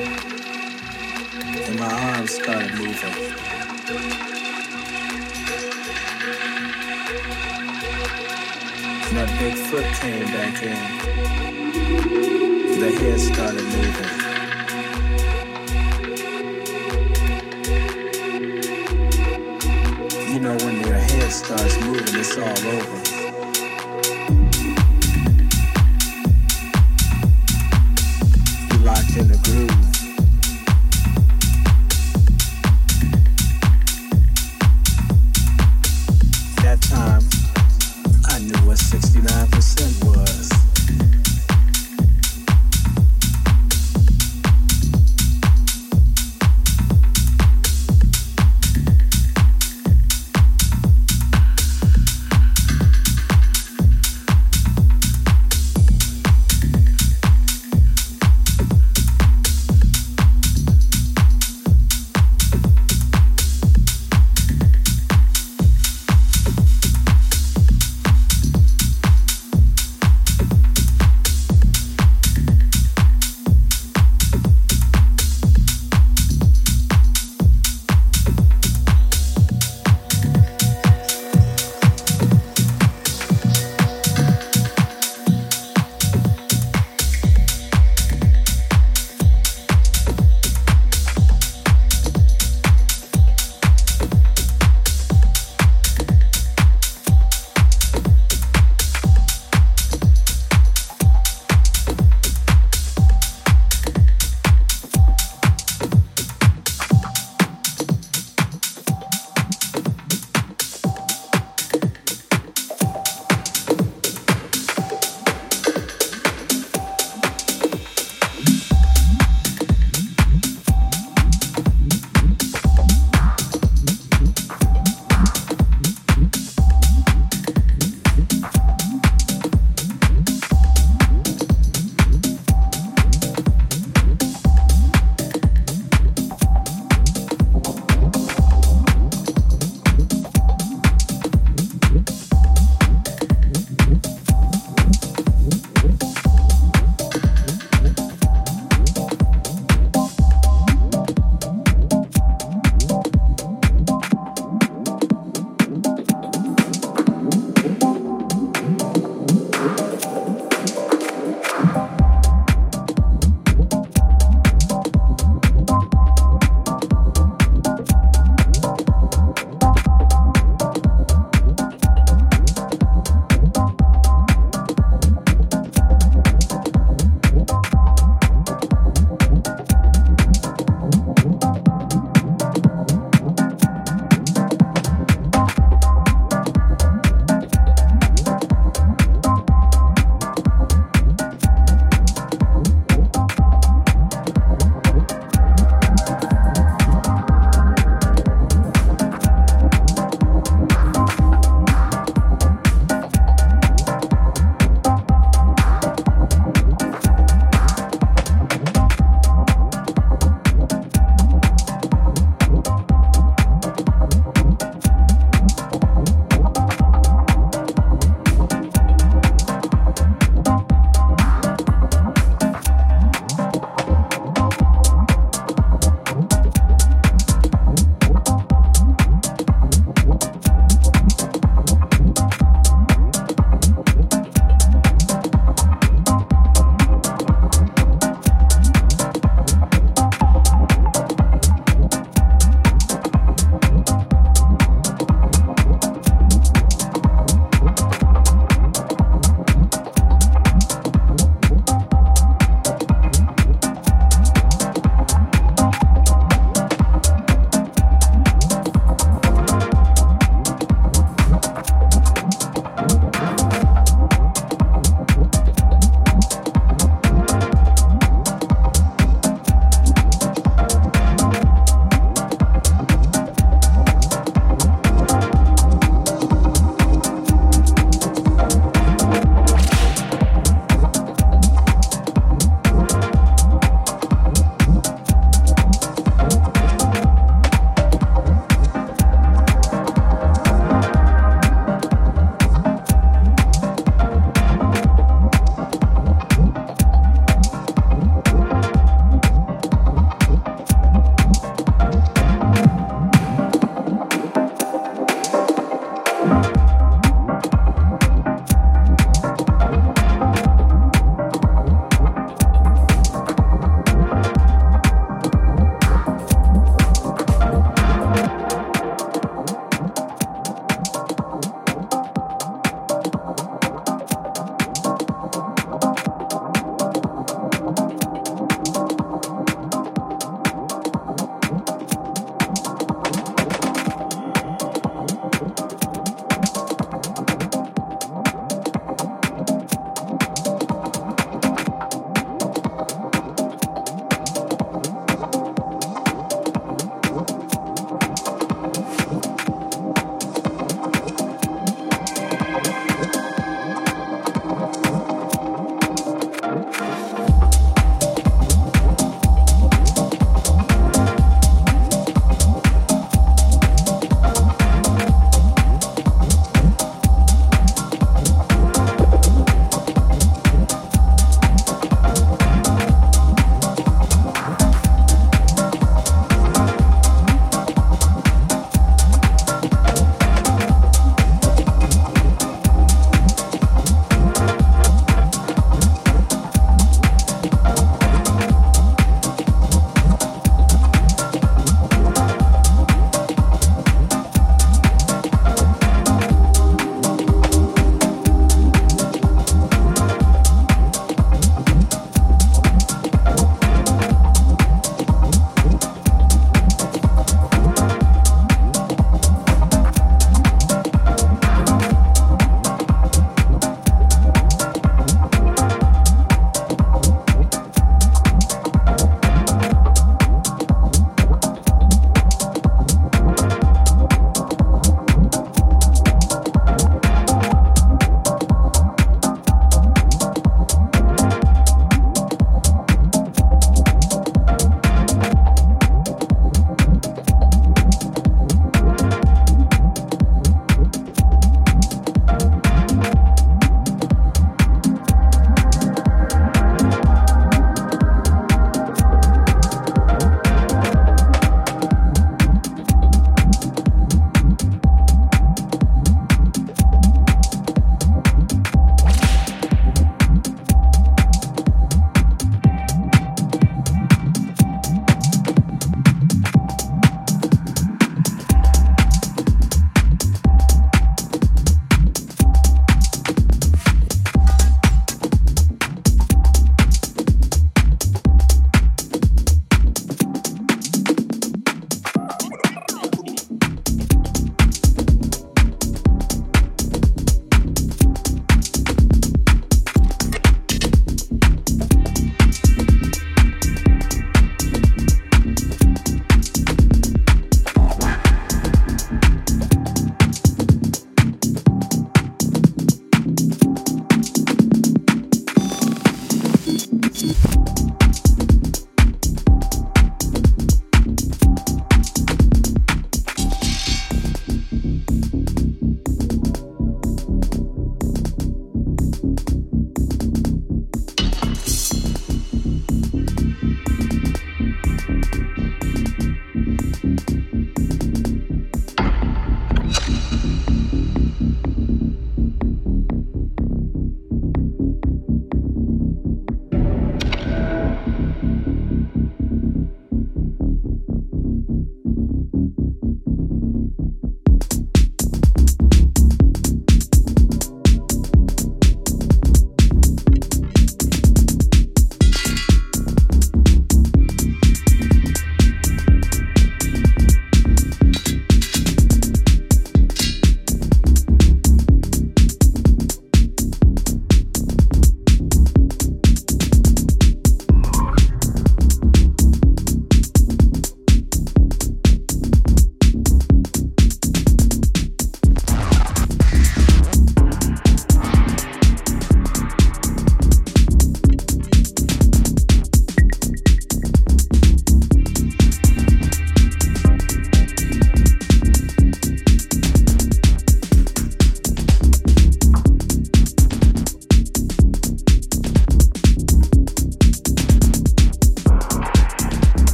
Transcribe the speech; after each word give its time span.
and 0.00 1.78
my 1.78 1.92
arms 2.14 2.34
started 2.34 2.74
moving. 2.74 3.14
And 9.06 9.16
that 9.16 9.30
big 9.38 9.54
foot 9.54 9.84
came 10.00 10.26
back 10.26 10.62
in. 10.62 10.78
The 12.80 12.90
head 13.00 13.20
started 13.20 13.64
moving. 13.64 14.28
You 20.32 20.40
know 20.40 20.56
when 20.64 20.80
your 20.80 20.94
head 20.94 21.32
starts 21.32 21.76
moving, 21.80 22.20
it's 22.20 22.36
all 22.38 22.68
over. 22.68 23.17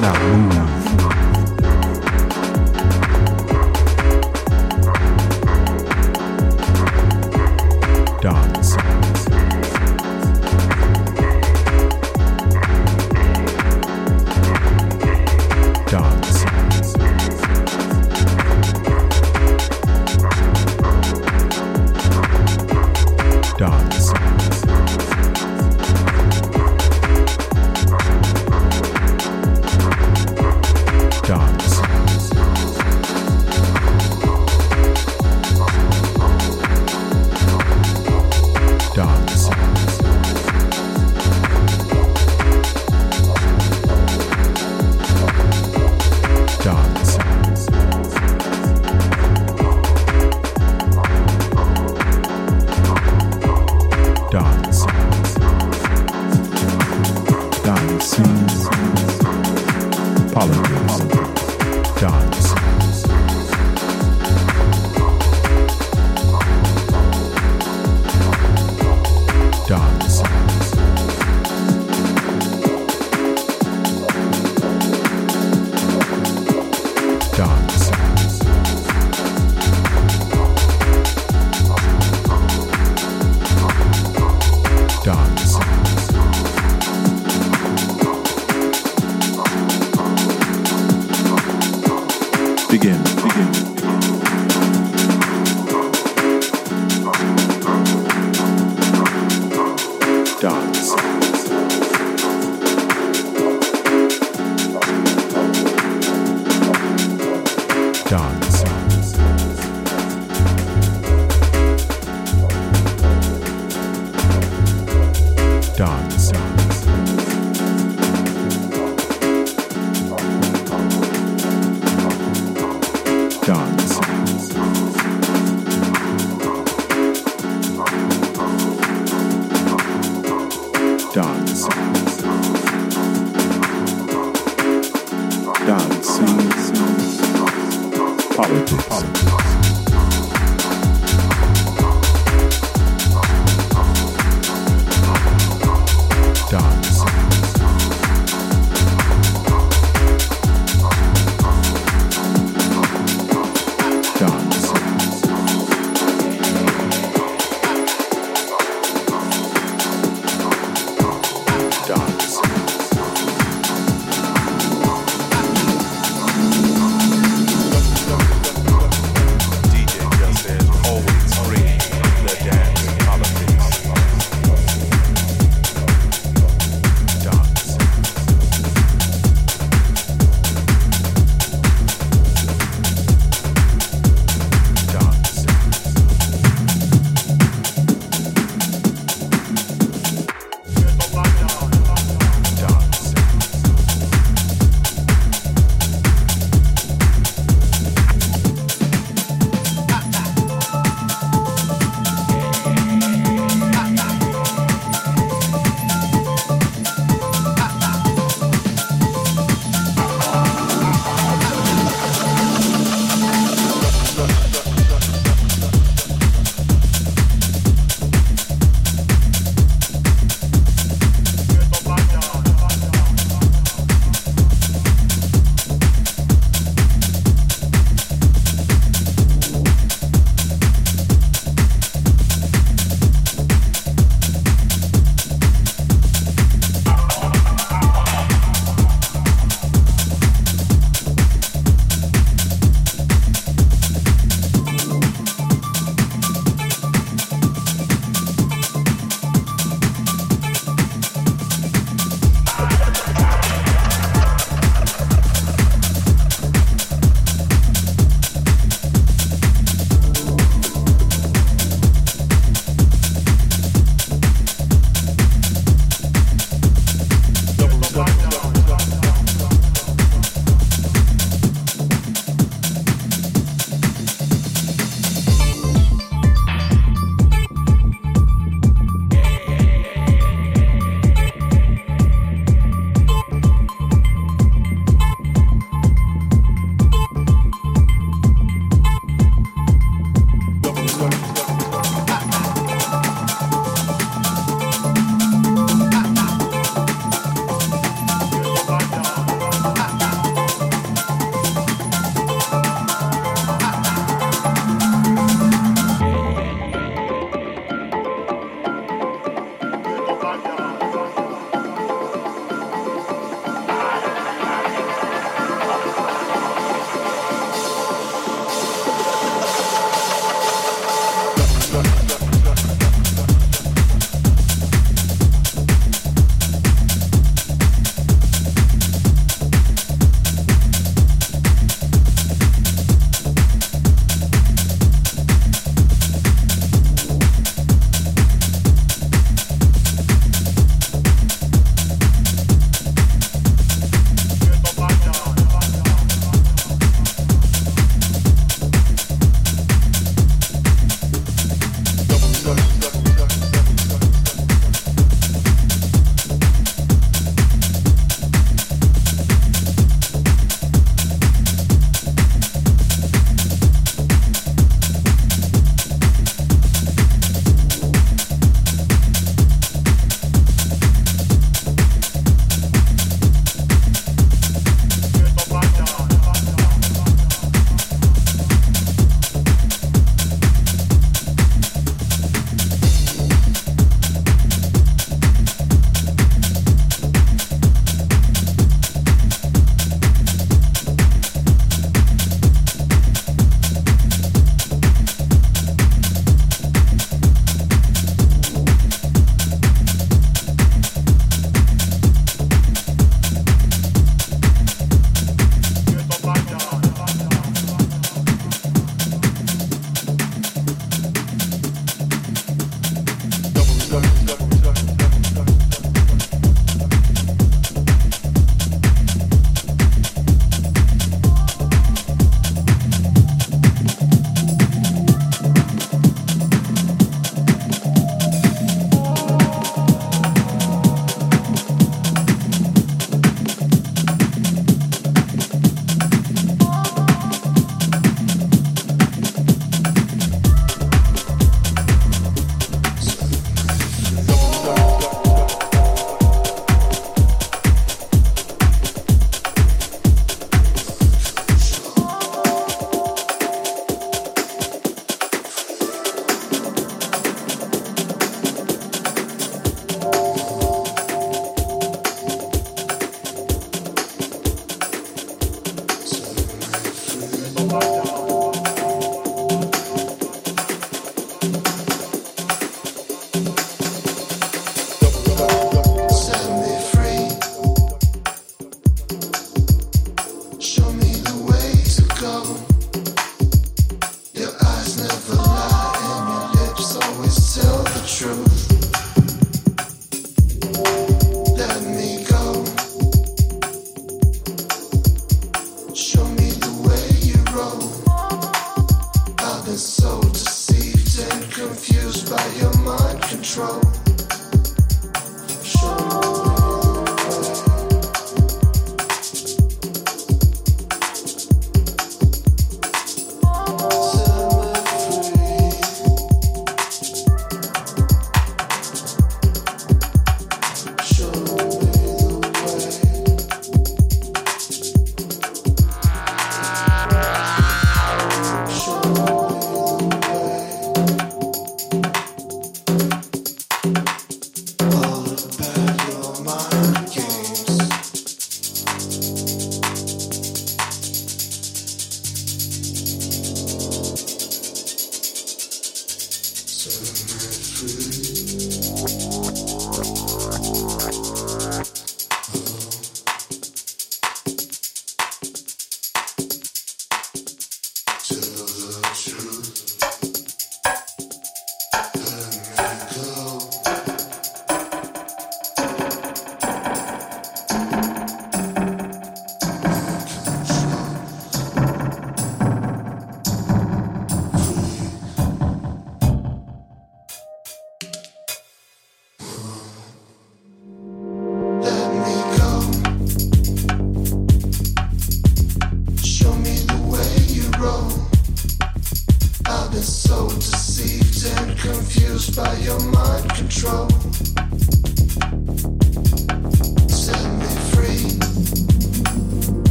Now 0.00 0.14
move. 0.36 0.99